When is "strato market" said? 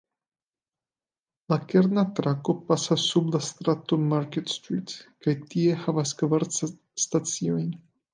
3.49-4.49